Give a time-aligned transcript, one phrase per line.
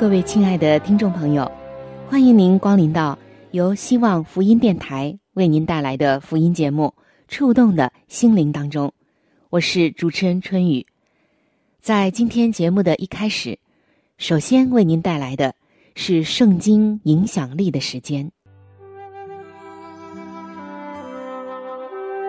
[0.00, 1.52] 各位亲爱的听众朋友，
[2.08, 3.18] 欢迎您光临到
[3.50, 6.94] 由希望福音电台为您带来的福音节目。
[7.28, 8.90] 触动的心灵当中，
[9.50, 10.86] 我是主持人春雨。
[11.82, 13.58] 在今天节目的一开始，
[14.16, 15.54] 首先为您带来的
[15.94, 18.32] 是圣经影响力的时间。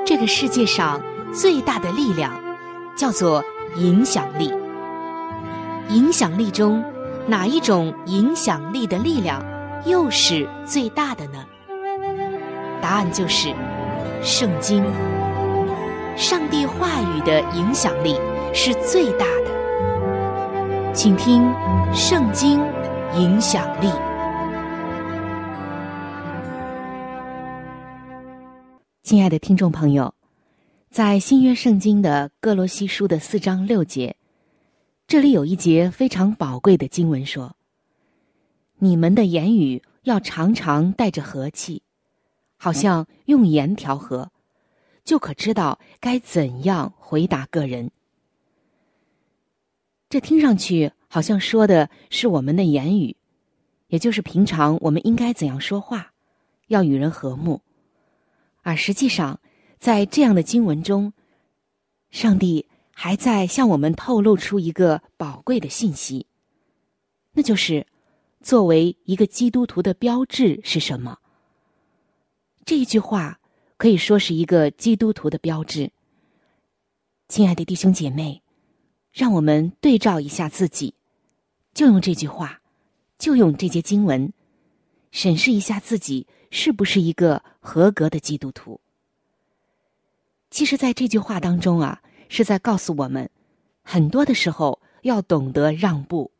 [0.05, 1.02] 这个世界上
[1.33, 2.38] 最大的力量
[2.97, 3.42] 叫做
[3.77, 4.52] 影响力。
[5.89, 6.83] 影响力中
[7.27, 9.44] 哪一种影响力的力量
[9.86, 11.45] 又是最大的呢？
[12.81, 13.53] 答案就是。
[14.23, 14.83] 圣经，
[16.16, 18.16] 上帝话语的影响力
[18.53, 20.94] 是最大的。
[20.94, 21.42] 请听
[21.92, 22.59] 《圣经
[23.16, 23.88] 影响力》。
[29.02, 30.14] 亲爱的听众朋友，
[30.92, 34.16] 在新约圣经的哥罗西书的四章六节，
[35.12, 37.58] 这里有一节非常宝贵的经文说
[38.80, 41.83] ：“你们的言语要常常带着和气。”
[42.55, 44.32] 好像用盐调和，
[45.04, 47.92] 就可知道该怎样回答个人。
[50.08, 53.17] 这听上去好像说的是我们的言语，
[53.88, 56.14] 也就是平常我们应该怎样说话，
[56.67, 57.60] 要与人和睦。
[58.61, 59.42] 而实际上，
[59.77, 61.11] 在这样的经文中，
[62.11, 62.66] 上帝
[63.04, 66.28] 还在向我们透露出一个宝贵的信息，
[67.32, 67.88] 那就是
[68.42, 71.17] 作为一个基督徒的标志是什么。
[72.64, 73.39] 这一句话
[73.78, 75.92] 可以说是一个基督徒的标志。
[77.28, 78.44] 亲爱的弟兄姐妹，
[79.12, 80.94] 让我们对照一下自己，
[81.73, 82.62] 就用这句话，
[83.18, 84.32] 就用这节经文，
[85.10, 88.80] 审视一下自己是不是一个合格的基督徒。
[90.52, 92.00] 其实，在这句话当中啊，
[92.33, 93.30] 是在告诉我们，
[93.83, 96.31] 很多的时候要懂得让步，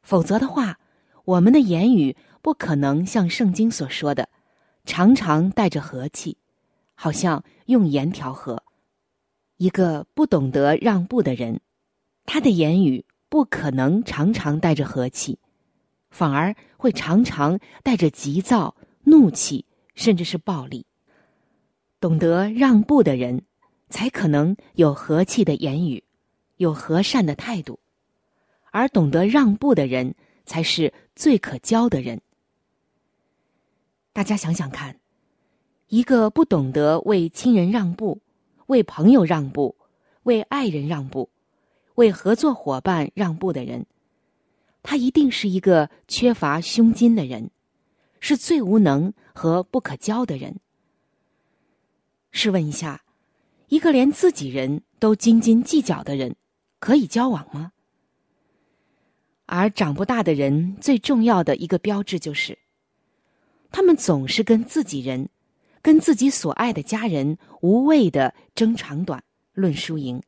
[0.00, 0.78] 否则的话，
[1.24, 4.28] 我们的言语不可能像圣经所说的。
[4.84, 6.36] 常常带着和气，
[6.94, 8.62] 好像用盐调和。
[9.56, 11.60] 一个不懂得让步的人，
[12.24, 15.40] 他的言语不可能常常带着和气，
[16.10, 19.64] 反而会常常带着急躁、怒气，
[19.96, 20.86] 甚至是暴力。
[21.98, 23.42] 懂得让步的人，
[23.92, 26.02] 才可能有和气的言语，
[26.56, 27.78] 有和善的态度，
[28.70, 30.14] 而懂得让步的人，
[30.46, 32.22] 才是最可交的人。
[34.14, 34.98] 大家想想看，
[35.88, 38.22] 一个不懂得为亲人让步、
[38.66, 39.76] 为朋友让步、
[40.22, 41.28] 为爱人让步、
[41.96, 43.84] 为合作伙伴让步的人，
[44.82, 47.50] 他一定是一个缺乏胸襟的人，
[48.20, 50.58] 是最无能和不可交的人。
[52.30, 53.02] 试问一下，
[53.72, 56.36] 一个连自己人都斤斤计较的人，
[56.78, 57.72] 可以交往吗？
[59.46, 62.58] 而长不大的人最重要的一个标志就是。
[63.70, 65.26] 他们总是跟自己人、
[65.80, 69.24] 跟自己所爱的家人无谓的争长短、
[69.54, 70.22] 论输赢。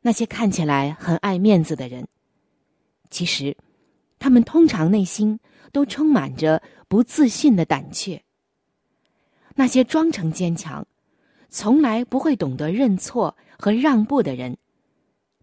[0.00, 2.08] 那些看起来很爱面子的人，
[3.10, 3.56] 其实
[4.18, 5.38] 他们通常内心
[5.70, 8.24] 都充满着不自信的胆怯。
[9.54, 10.84] 那些装成坚强、
[11.56, 14.56] 从来不会懂得认错和让步的人，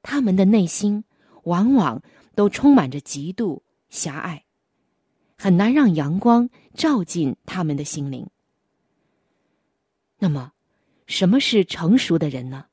[0.03, 1.05] 他们的内心
[1.43, 2.03] 往往
[2.35, 4.43] 都充满着嫉妒、狭隘。
[5.37, 8.27] 很难让阳光照进他们的心灵。
[10.19, 10.51] 那么，
[11.07, 12.65] 什么是成熟的人呢？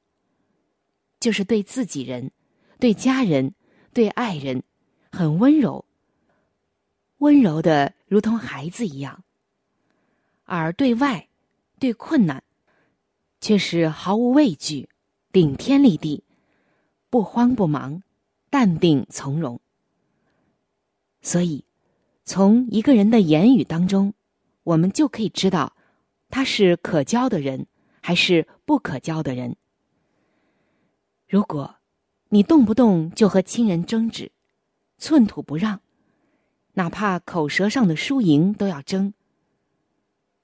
[1.21, 2.33] 就是对自己人、
[2.81, 3.55] 对家人、
[3.93, 4.65] 对爱人，
[5.13, 5.85] 很温柔，
[7.19, 9.23] 温柔的如同孩子一样；
[10.43, 11.29] 而对外、
[11.79, 12.43] 对困难，
[13.41, 14.89] 却是毫无畏惧，
[15.33, 16.25] 顶天立地，
[17.11, 18.03] 不慌不忙，
[18.51, 19.61] 淡定从容。
[21.21, 21.65] 所以，
[22.25, 24.15] 从一个人的言语当中，
[24.63, 25.75] 我们就可以知道
[26.29, 27.67] 他是可交的人
[28.01, 29.57] 还是不可交的人。
[31.27, 31.77] 如果
[32.31, 34.33] 你动不动就和亲人争执，
[34.99, 35.81] 寸土不让，
[36.75, 39.15] 哪怕口舌上的输赢都要争，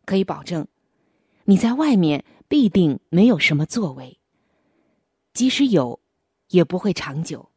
[0.04, 0.66] 可以保证
[1.44, 4.18] 你在外面必定没有什么作为，
[5.32, 6.00] 即使有，
[6.48, 7.50] 也不会长久。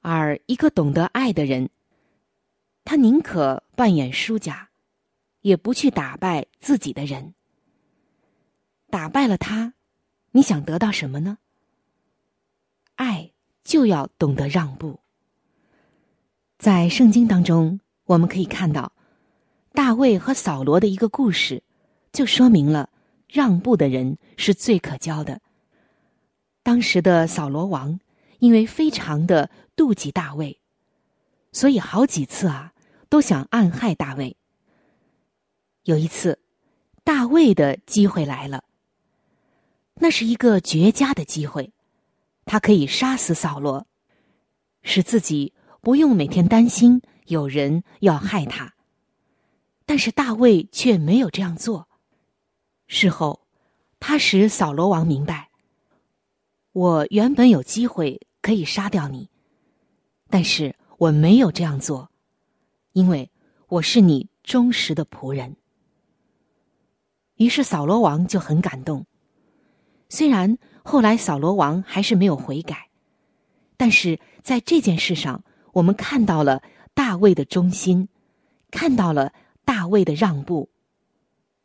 [0.00, 1.70] 而一个懂得爱的人，
[2.84, 4.70] 他宁可扮演输家，
[5.40, 7.34] 也不去打败自己的人。
[8.90, 9.74] 打败了他，
[10.30, 11.38] 你想得到什么呢？
[12.94, 13.32] 爱
[13.64, 15.00] 就要懂得让步。
[16.58, 18.92] 在圣经当中，我们可以看到
[19.72, 21.62] 大卫和扫罗的一个故事，
[22.12, 22.88] 就说明了
[23.28, 25.40] 让步的人是最可交的。
[26.62, 28.00] 当时的扫罗王
[28.38, 30.60] 因为非常的妒忌大卫，
[31.52, 32.72] 所以好几次啊。
[33.10, 34.36] 都想暗害大卫。
[35.84, 36.38] 有一次，
[37.04, 38.64] 大卫的机会来了。
[39.94, 41.72] 那是一个绝佳的机会，
[42.44, 43.86] 他可以杀死扫罗，
[44.82, 48.74] 使自己不用每天担心有人要害他。
[49.86, 51.87] 但是大卫却没有这样做。
[52.88, 53.46] 事后，
[54.00, 55.50] 他使扫罗王明白：
[56.72, 59.28] 我原本有机会可以杀掉你，
[60.30, 62.10] 但是我没有这样做。
[62.92, 63.30] 因为
[63.68, 65.56] 我是你忠实的仆人，
[67.36, 69.06] 于是扫罗王就很感动。
[70.08, 72.88] 虽然后来扫罗王还是没有悔改，
[73.76, 75.44] 但是在这件事上，
[75.74, 76.62] 我们看到了
[76.94, 78.08] 大卫的忠心，
[78.70, 79.34] 看到了
[79.66, 80.70] 大卫的让步，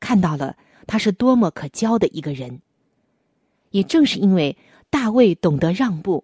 [0.02, 2.62] 看到了他是多么可交的一个人。
[3.72, 4.58] 也正是因为
[4.90, 6.24] 大卫懂得让步，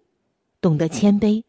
[0.60, 1.42] 懂得谦卑，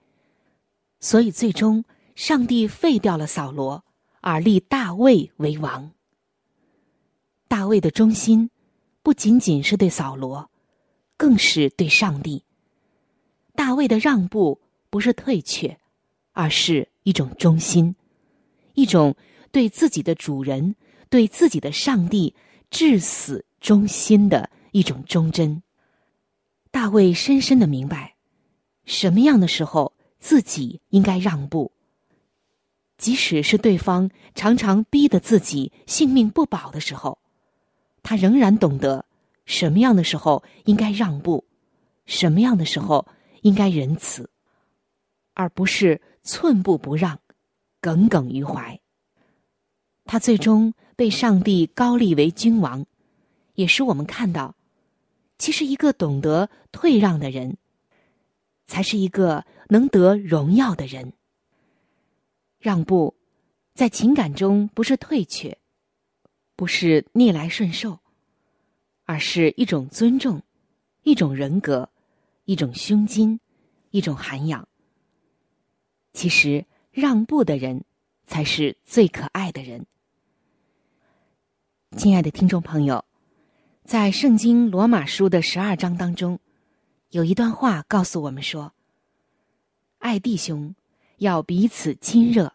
[0.99, 1.83] 所以最终。
[2.13, 3.83] 上帝废掉了扫罗，
[4.19, 5.91] 而立大卫为王。
[7.47, 8.51] 大卫的忠心，
[9.01, 10.51] 不仅仅是对扫罗，
[11.15, 12.43] 更是对上帝。
[13.55, 14.59] 大卫的让步
[14.89, 15.79] 不是退却，
[16.33, 17.95] 而是一种忠心，
[18.73, 19.15] 一种
[19.51, 20.75] 对自己的主人、
[21.09, 22.35] 对自己的上帝
[22.71, 25.61] 至死忠心的一种忠贞。
[26.71, 28.15] 大卫深深的明白，
[28.85, 31.71] 什么样的时候自己应该让步。
[32.97, 37.19] 即使是对方常常逼得自己性命不保的时候，
[38.03, 39.05] 他仍然懂得
[39.45, 41.43] 什么样的时候应该让步，
[42.05, 43.05] 什么样的时候
[43.41, 44.29] 应该仁慈，
[45.33, 47.19] 而不是寸步不让、
[47.81, 48.79] 耿耿于怀。
[50.05, 52.85] 他最终被上帝高立为君王，
[53.55, 54.53] 也使我们看到，
[55.39, 57.57] 其实一个懂得退让的人，
[58.67, 61.13] 才是一个能得荣耀的人。
[62.59, 63.15] 让步，
[63.73, 65.57] 在情感中不是退却，
[66.55, 67.97] 不是逆来顺受，
[69.05, 70.43] 而是一种尊重，
[71.01, 71.89] 一种人格，
[72.45, 73.39] 一种胸襟，
[73.89, 74.67] 一种涵养。
[76.13, 77.83] 其实，让步的人
[78.27, 79.83] 才是最可爱的人。
[81.97, 83.03] 亲爱的听众朋友，
[83.83, 86.39] 在圣经罗马书的十二章当中，
[87.09, 88.73] 有一段话告诉我们说
[89.99, 90.73] ：“爱弟兄。”
[91.21, 92.53] 要彼此亲热，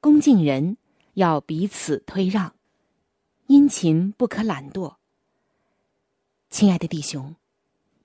[0.00, 0.78] 恭敬人
[1.12, 2.54] 要彼此推让，
[3.46, 4.96] 殷勤不可懒惰。
[6.48, 7.36] 亲爱的弟兄，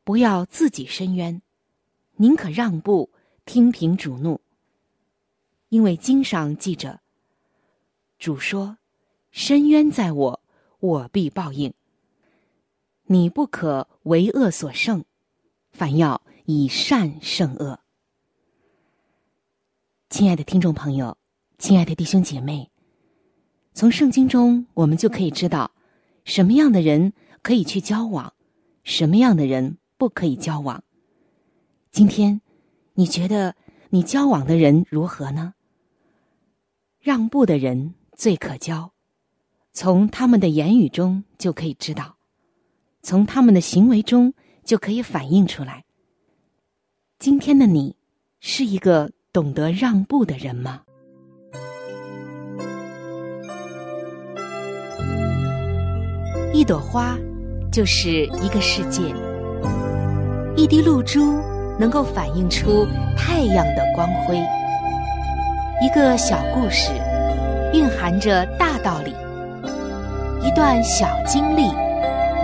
[0.04, 1.42] 不要自己伸冤，
[2.18, 3.10] 宁可让步，
[3.46, 4.42] 听凭主怒。
[5.70, 7.00] 因为经上记着，
[8.20, 8.78] 主说
[9.34, 10.42] ：“深渊在我，
[10.80, 11.74] 我必报应。”
[13.08, 15.04] 你不可为恶所胜，
[15.72, 17.80] 反要以善胜恶。
[20.12, 21.18] 亲爱的听众朋友，
[21.58, 22.70] 亲爱的弟兄姐妹，
[23.74, 25.72] 从圣经中我们就可以知道，
[26.26, 27.12] 什么样的人
[27.42, 28.34] 可以去交往，
[28.84, 30.84] 什么样的人不可以交往。
[31.92, 32.40] 今天，
[32.94, 33.56] 你觉得
[33.90, 35.56] 你交往的人如何呢？
[37.00, 38.93] 让步的人最可交，
[39.74, 42.16] 从他们的言语中就可以知道，
[43.02, 45.84] 从他们的行为中就可以反映出来。
[47.20, 47.96] 今天的你
[48.40, 49.12] 是一个。
[49.34, 50.82] 懂得让步的人吗？
[56.54, 57.18] 一朵花
[57.72, 59.02] 就是一个世界，
[60.56, 61.42] 一滴露珠
[61.80, 62.86] 能够反映出
[63.18, 64.38] 太阳的光辉。
[65.82, 66.92] 一个小故事
[67.74, 69.16] 蕴含着大道理，
[70.46, 71.62] 一段小经历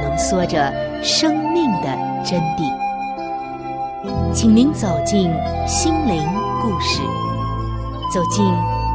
[0.02, 2.74] 浓缩着生命的真谛。
[4.34, 5.30] 请您走进
[5.68, 6.26] 心灵
[6.62, 7.02] 故事，
[8.10, 8.46] 走进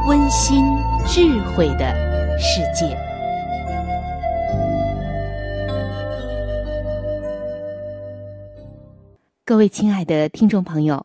[0.07, 0.65] 温馨
[1.07, 1.95] 智慧的
[2.39, 2.97] 世界。
[9.45, 11.05] 各位亲爱的听众朋友，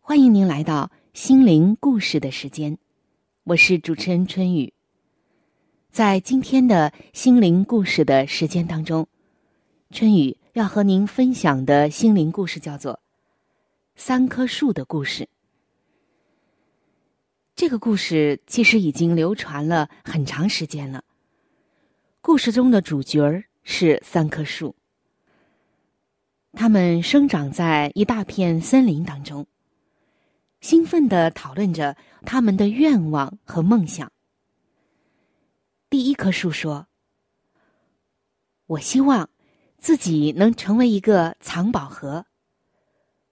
[0.00, 2.76] 欢迎您来到心灵故事的时间，
[3.44, 4.74] 我是主持人春雨。
[5.90, 9.08] 在今天的心灵故事的时间当中，
[9.90, 12.92] 春雨要和您分享的心灵故事叫做
[13.96, 15.24] 《三棵树的故事》。
[17.56, 21.02] 这个故事其实已经流传了很长时间了。
[22.20, 24.76] 故事中的主角是三棵树，
[26.52, 29.44] 它们生长在一大片森林当中，
[30.60, 34.12] 兴奋的讨论着他们的愿望和梦想。
[35.90, 36.86] 第一棵树说
[38.66, 39.28] ：“我希望
[39.76, 42.26] 自己能成为一个藏宝盒，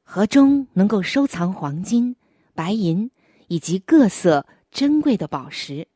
[0.03, 2.17] 盒中能够收藏黄金、
[2.55, 3.13] 白银
[3.47, 5.87] 以及各色珍贵的宝石。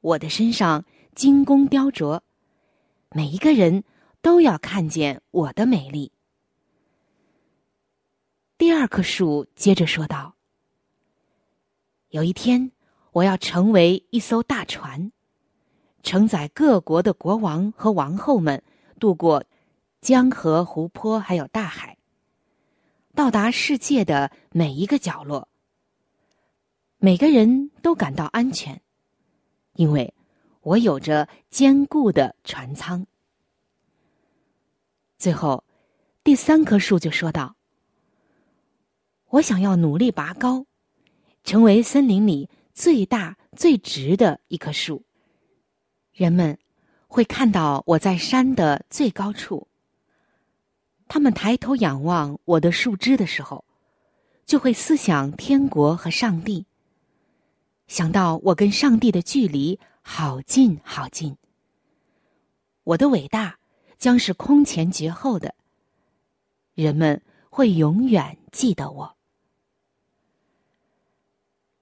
[0.00, 0.84] 我的身上
[1.14, 2.22] 精工雕琢，
[3.10, 3.84] 每一个人
[4.20, 6.10] 都要看见我的美丽。”
[8.58, 10.34] 第二棵树接着说道
[12.10, 12.72] ：“有一天，
[13.12, 15.12] 我要成为一艘大船。”
[16.06, 18.62] 承载各国的国王和王后们
[19.00, 19.42] 渡过
[20.00, 21.98] 江河、湖泊，还有大海，
[23.12, 25.48] 到达世界的每一个角落。
[26.98, 28.80] 每个人都感到安全，
[29.72, 30.14] 因为
[30.60, 33.04] 我有着坚固的船舱。
[35.18, 35.64] 最后，
[36.22, 37.56] 第三棵树就说道
[39.30, 40.66] ：“我想要努力拔高，
[41.42, 45.02] 成为森林里最大、最直的一棵树。”
[46.16, 46.58] 人们
[47.08, 49.68] 会看到我在山的最高处。
[51.08, 53.66] 他们抬头仰望我的树枝的时候，
[54.46, 56.64] 就会思想天国和上帝，
[57.86, 61.36] 想到我跟上帝的距离好近好近。
[62.82, 63.58] 我的伟大
[63.98, 65.54] 将是空前绝后的，
[66.72, 67.20] 人们
[67.50, 69.16] 会永远记得我。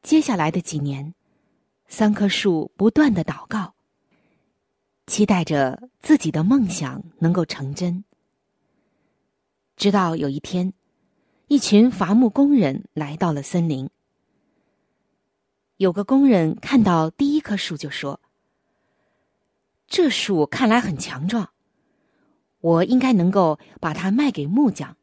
[0.03, 1.15] 接下来的几年，
[1.87, 3.73] 三棵树不断的祷告。
[5.07, 8.05] 期待着自己的梦想能够成真。
[9.77, 10.73] 直到有一天，
[11.49, 13.91] 一群伐木工人来到了森林。
[15.77, 18.21] 有个工人看到第一棵树，就说
[19.87, 21.51] ：“这树看来很强壮，
[22.61, 24.97] 我应该能够把它卖给木匠。”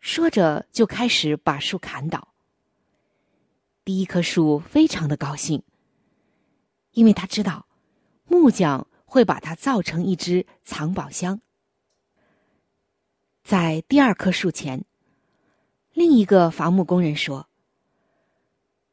[0.00, 2.34] 说着，就开始把树砍倒。
[3.84, 5.62] 第一棵树非常的高兴，
[6.92, 7.66] 因为他知道。
[8.26, 11.40] 木匠会把它造成一只藏宝箱。
[13.42, 14.84] 在第二棵树前，
[15.92, 17.46] 另一个伐木工人说：“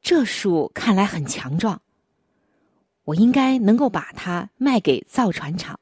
[0.01, 1.81] 这树看来很强壮，
[3.05, 5.79] 我应该能够把它卖给造船厂。”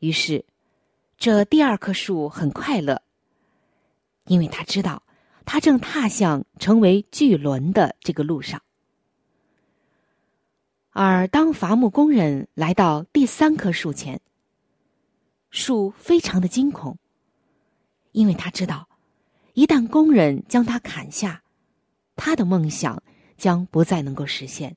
[0.00, 0.44] 于是，
[1.16, 3.00] 这第二棵树很快乐，
[4.26, 5.02] 因为他知道
[5.46, 8.60] 他正踏向成为巨轮的这个路上。
[10.98, 14.18] 而当伐木工人来到第三棵树前，
[15.50, 16.96] 树非常的惊恐，
[18.12, 18.88] 因为他知道，
[19.52, 21.42] 一旦工人将它砍下，
[22.14, 23.02] 他的梦想
[23.36, 24.74] 将不再能够实现。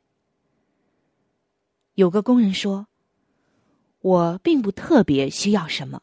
[1.93, 2.87] 有个工人说
[4.03, 6.01] ：“我并不特别需要什么，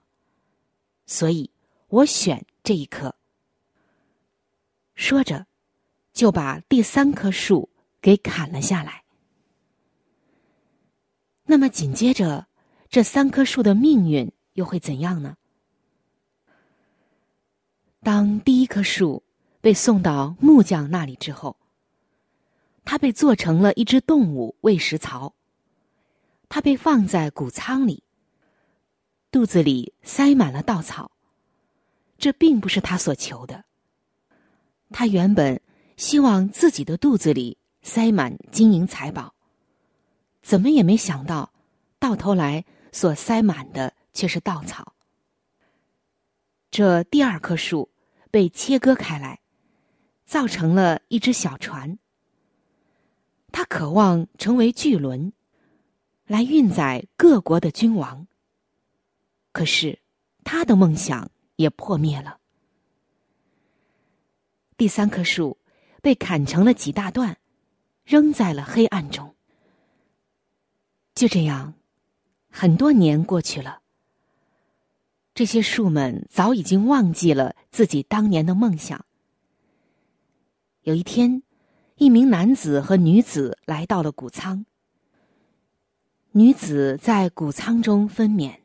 [1.05, 1.51] 所以
[1.89, 3.15] 我选这一棵。”
[4.97, 5.47] 说着，
[6.15, 7.69] 就把第三棵树
[8.01, 9.03] 给砍了下来。
[11.47, 12.47] 那么紧接着，
[12.89, 15.37] 这三棵树的命运又会怎样呢？
[18.03, 19.23] 当第一棵树
[19.61, 21.57] 被送到木匠那里之后，
[22.85, 25.35] 它被做成了一只动物喂食槽。
[26.49, 28.03] 它被放在谷仓里，
[29.31, 31.11] 肚子里塞满了稻草。
[32.19, 33.65] 这并不是他所求的。
[34.91, 35.61] 他原本
[35.97, 39.36] 希望自己的肚子里塞满金银财宝。
[40.47, 41.53] 怎么也没想到，
[41.99, 44.95] 到头来所塞满的却是稻草。
[46.71, 47.91] 这第二棵树
[48.31, 49.41] 被切割开来，
[50.25, 51.99] 造成了一只小船。
[53.51, 55.33] 他渴望成为巨轮，
[56.27, 58.29] 来运载各国的君王。
[59.51, 59.99] 可是，
[60.45, 62.39] 他的梦想也破灭了。
[64.77, 65.59] 第三棵树
[66.01, 67.37] 被砍成了几大段，
[68.05, 69.35] 扔在了黑暗中。
[71.17, 71.73] 就这样，
[72.51, 73.81] 很多年过去了。
[75.35, 79.07] 这些树们早已经忘记了自己当年的梦想。
[80.83, 81.43] 有一天，
[81.95, 84.67] 一名男子和女子来到了谷仓。
[86.33, 88.59] 女子在谷仓中分娩，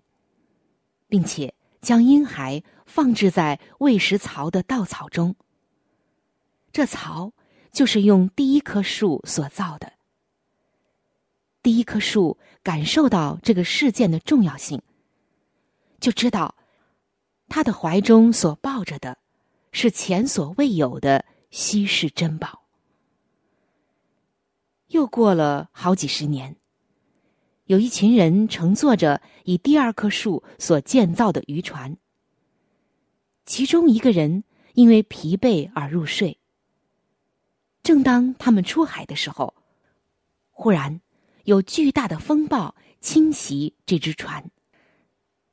[1.08, 5.38] 并且将婴孩放置在喂食槽的稻草中。
[6.74, 7.31] 这槽
[7.72, 9.93] 就是用第一棵树所造的。
[11.63, 14.82] 第一棵树感受到这个事件的重要性，
[16.00, 16.56] 就知道。
[17.53, 19.18] 他的怀中所抱着的，
[19.74, 22.62] 是前所未有的稀世珍宝。
[24.88, 26.56] 又过了好几十年，
[27.65, 31.98] 有一群人乘坐着以第二棵树所建造的渔船。
[33.46, 36.39] 其中一个人因为疲惫而入睡。
[37.84, 39.53] 正当他们出海的时候，
[40.51, 41.01] 忽然
[41.51, 44.50] 有巨大的风暴侵袭这只船。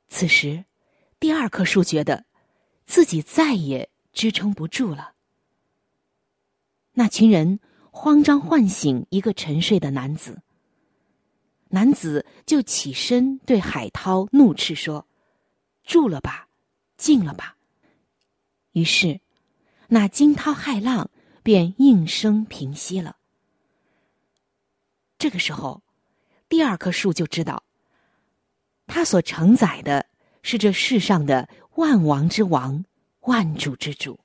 [0.07, 0.65] 此时。
[1.21, 2.23] 第二棵树觉得，
[2.85, 5.15] 自己再也支撑不住了。
[6.93, 7.59] 那群人
[7.91, 10.41] 慌张唤醒一个沉睡的男子，
[11.67, 15.05] 男子就起身对海涛怒斥说
[15.83, 16.47] ：“住了吧，
[16.95, 17.57] 静了吧。”
[18.71, 19.19] 于是，
[19.89, 21.11] 那惊涛骇浪
[21.43, 23.17] 便应声平息了。
[25.17, 25.83] 这个时候，
[26.49, 27.63] 第二棵树就知道，
[28.87, 30.07] 他所承载的。
[30.41, 32.85] 是这世上的万王之王，
[33.23, 34.21] 万主之主。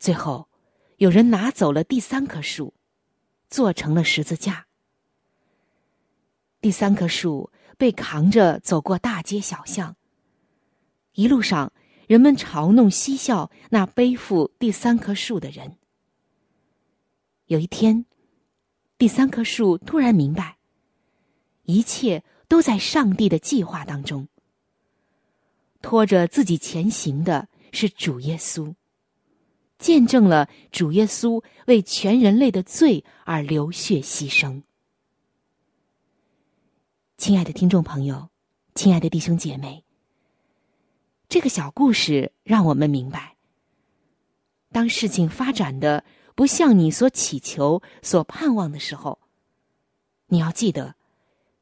[0.00, 0.48] 最后，
[0.96, 2.74] 有人拿走了第三棵树，
[3.48, 4.66] 做成了十字架。
[6.60, 9.96] 第三棵树被扛着走过大街小巷，
[11.12, 11.72] 一路上
[12.08, 15.78] 人们嘲弄嬉笑那背负第三棵树的人。
[17.46, 18.04] 有一天，
[18.98, 20.58] 第三棵树突然明白，
[21.64, 22.22] 一切。
[22.48, 24.26] 都在上帝的计划当中。
[25.82, 28.74] 拖着自己前行的是主耶稣，
[29.78, 34.62] 见证了主耶稣为全人类的罪而流血牺牲。
[37.18, 38.30] 亲爱的听众朋友，
[38.74, 39.84] 亲爱的弟兄姐妹，
[41.28, 43.36] 这个小故事让我们明白：
[44.72, 46.02] 当事情发展的
[46.38, 49.18] 不像你所祈求、所盼望的时候，
[50.28, 50.94] 你要记得。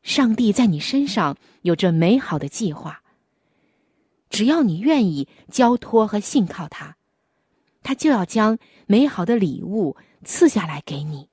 [0.03, 3.03] 上帝在你身上有着美好的计划。
[4.29, 6.99] 只要你愿意交托和信靠他，
[7.83, 11.31] 他就要将美好的礼物赐下来给你。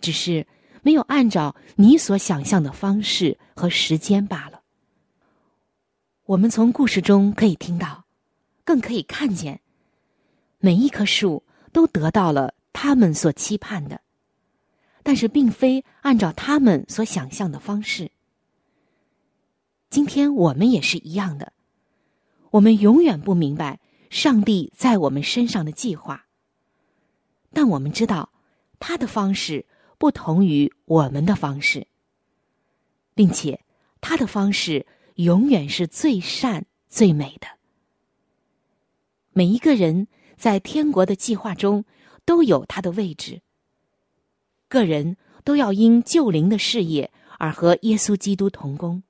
[0.00, 0.48] 只是
[0.82, 4.62] 没有按照你所想象的方式和时间罢了。
[6.24, 8.04] 我们从故事中可以听到，
[8.64, 9.60] 更可以看见，
[10.58, 14.00] 每一棵树都得到了他们所期盼的。
[15.02, 18.10] 但是，并非按照他们所想象的方式。
[19.88, 21.52] 今天我们也是一样的，
[22.50, 23.80] 我们永远不明白
[24.10, 26.26] 上帝在我们身上的计划。
[27.52, 28.30] 但我们知道，
[28.78, 29.66] 他的方式
[29.98, 31.86] 不同于我们的方式，
[33.14, 33.64] 并且
[34.00, 37.48] 他的方式永远是最善最美的。
[39.32, 40.06] 每一个人
[40.40, 41.84] 在天国的计划中
[42.24, 43.42] 都有他的位置。
[44.68, 49.02] 个人都要因救灵的事业而和耶稣基督同工。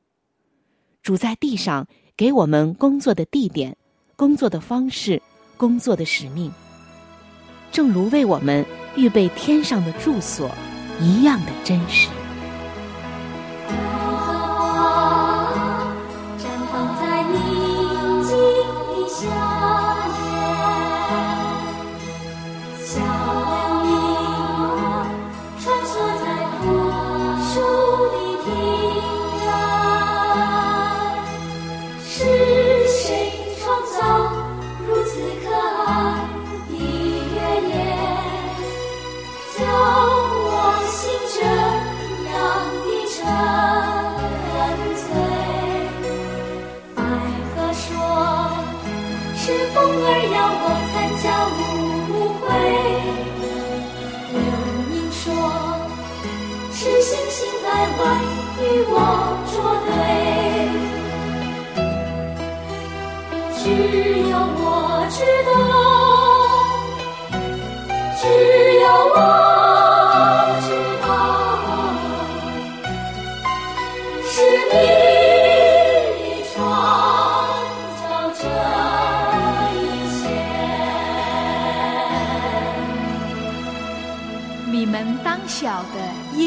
[1.05, 3.77] 主在地上给我们工作的地点、
[4.17, 5.23] 工作的方式、
[5.57, 6.51] 工作的使命，
[7.71, 8.67] 正如为我们
[8.97, 10.51] 预备天上的住所
[11.01, 12.09] 一样的真实。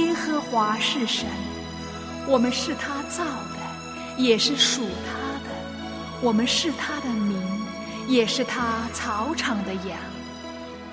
[0.04, 1.26] 耶和华是神。
[2.28, 5.50] 我们是他造的，也是属他的，
[6.22, 7.38] 我们是他的民，
[8.08, 9.98] 也是他草场的羊。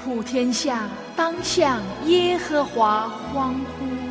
[0.03, 4.10] 普天下当向耶和华欢呼。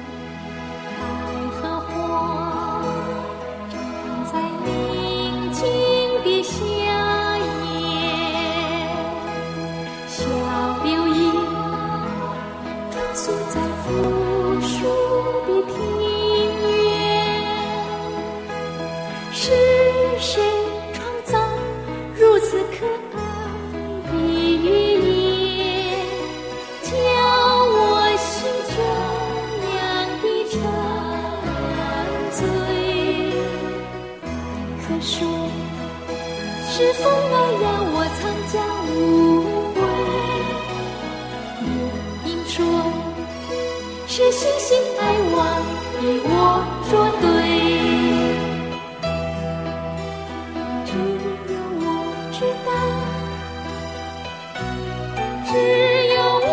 [44.19, 45.39] 是星星爱望
[46.01, 46.29] 与我
[46.91, 47.25] 作对。
[50.83, 50.91] 只
[51.47, 51.81] 有我
[52.33, 52.69] 知道，
[55.45, 55.55] 只
[56.13, 56.51] 有我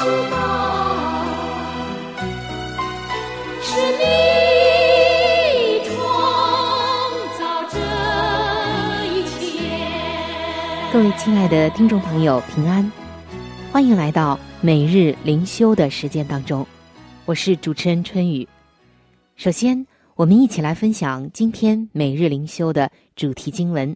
[0.30, 0.34] 道，
[3.60, 3.68] 是
[4.00, 4.02] 你
[5.84, 5.92] 创
[7.36, 7.38] 造
[7.70, 7.76] 这
[9.12, 9.36] 一切。
[10.90, 12.90] 各位亲爱的听众朋友，平安，
[13.70, 16.66] 欢迎来到每日灵修的时间当中，
[17.26, 18.48] 我是主持人春雨。
[19.36, 23.94] 首先，我们一起来分享今天每日灵修的主题经文，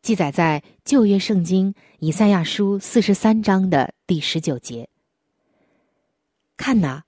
[0.00, 4.88] 记载在旧约圣经以赛亚书四十三章的第十九节。
[6.56, 7.04] 看哪，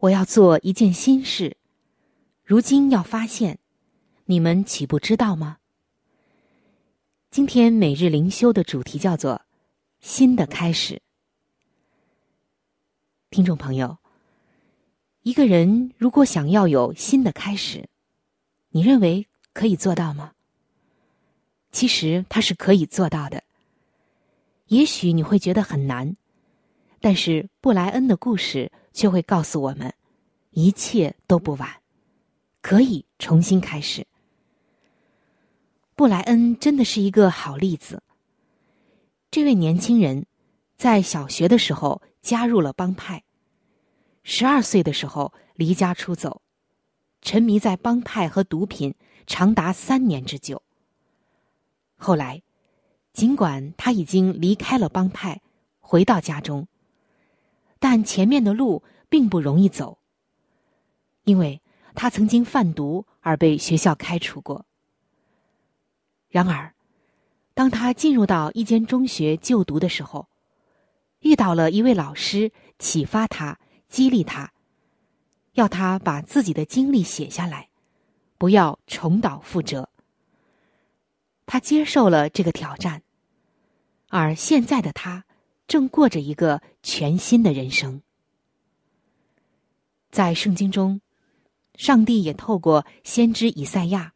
[0.00, 1.56] 我要做一件新事，
[2.42, 3.60] 如今要发现，
[4.24, 5.58] 你们岂不知道吗？
[7.30, 9.42] 今天每日灵修的主题叫做
[10.02, 11.00] “新的开始”。
[13.30, 13.98] 听众朋友，
[15.22, 17.86] 一个人如果想要有新的开始，
[18.70, 20.32] 你认为可以做到吗？
[21.70, 23.44] 其实他是可以做到的。
[24.68, 26.16] 也许你会觉得很难，
[27.00, 29.92] 但是布莱恩的故事却会告诉我们，
[30.52, 31.68] 一切都不晚，
[32.62, 34.06] 可以重新开始。
[35.94, 38.02] 布莱恩真的是一个好例子。
[39.30, 40.24] 这位年轻人
[40.78, 43.24] 在小学的时候加入了帮派，
[44.22, 46.42] 十二岁的时候离家出走，
[47.22, 48.94] 沉迷在帮派和毒品
[49.26, 50.62] 长达三年之久。
[51.96, 52.42] 后来，
[53.14, 55.40] 尽管他已经离开了帮派，
[55.80, 56.68] 回到家中，
[57.78, 59.96] 但前面的路并不容易走，
[61.24, 61.62] 因为
[61.94, 64.66] 他曾经贩毒而被学校开除过。
[66.28, 66.74] 然而，
[67.54, 70.28] 当他进入到一间中学就读的时候，
[71.28, 74.50] 遇到了一位老师，启发他、激励他，
[75.52, 77.68] 要他把自己的经历写下来，
[78.38, 79.90] 不要重蹈覆辙。
[81.44, 83.02] 他接受了这个挑战，
[84.08, 85.26] 而现在的他
[85.66, 88.00] 正过着一个全新的人生。
[90.10, 91.02] 在圣经中，
[91.74, 94.14] 上帝也透过先知以赛亚。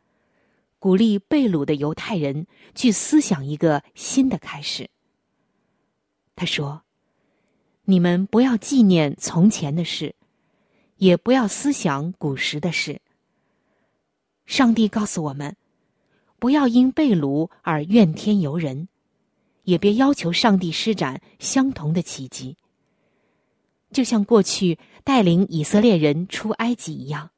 [0.78, 4.88] 鼓励被掳的犹太人去思想一个新的开始。
[6.34, 6.82] 他说
[7.84, 10.14] ：“你们不要纪念从前的事，
[10.98, 13.00] 也不要思想古时的事。
[14.46, 15.56] 上帝告诉我们，
[16.38, 18.88] 不要因被掳而怨天尤人，
[19.64, 22.56] 也别要求上帝施展相同的奇迹，
[23.92, 27.30] 就像过去带领以色列人出埃及一样。”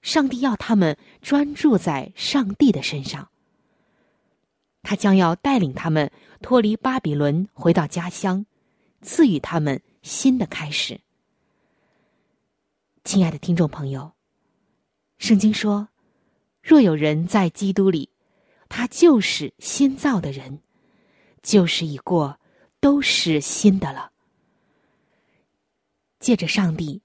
[0.00, 3.28] 上帝要他们专注在上帝的身上。
[4.82, 6.10] 他将要带领他们
[6.40, 8.46] 脱离巴比伦，回到家乡，
[9.02, 11.00] 赐予他们新的开始。
[13.04, 14.12] 亲爱的听众朋友，
[15.18, 15.88] 圣经说
[16.62, 18.10] ：“若有人在基督里，
[18.68, 20.60] 他就是新造的人，
[21.42, 22.38] 旧事已过，
[22.80, 24.12] 都是新的了。”
[26.20, 27.02] 借着上帝。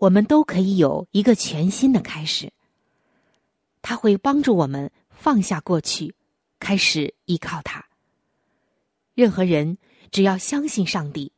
[0.00, 2.50] 我们都可以有一个全新的开始。
[3.82, 6.14] 他会帮助我们放下过去，
[6.58, 7.86] 开始依靠他。
[9.12, 9.76] 任何人
[10.10, 11.32] 只要相信上帝，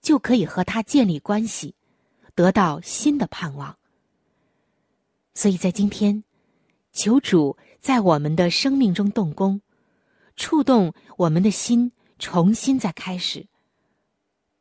[0.00, 1.74] 就可以和他建立关系，
[2.34, 3.76] 得到新的盼望。
[5.34, 6.24] 所以在今天，
[6.92, 9.60] 求主在我们的生命中动工，
[10.36, 13.46] 触动我们的心，重新再开始，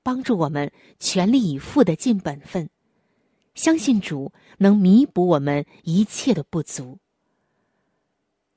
[0.04, 2.70] 帮助我们全力以赴的尽本分。
[3.54, 7.00] 相信主能弥补我们一切的不足。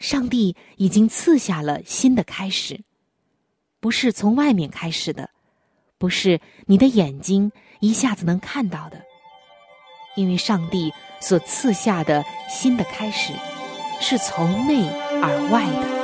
[0.00, 2.82] 上帝已经赐下了新的开始，
[3.80, 5.30] 不是从外面开始的，
[5.98, 9.00] 不是你的眼睛一下子能看到的，
[10.16, 13.32] 因为上帝所赐下的新的开始，
[14.00, 14.88] 是从内
[15.22, 15.98] 而外的。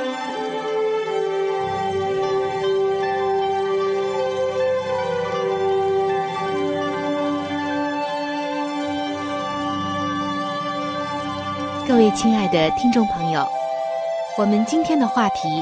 [11.85, 13.45] 各位亲爱的听众朋友，
[14.37, 15.61] 我们今天的话题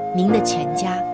[0.13, 1.10] 您的全家。